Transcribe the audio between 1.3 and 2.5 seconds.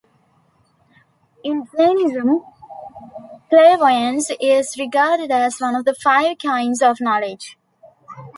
In Jainism,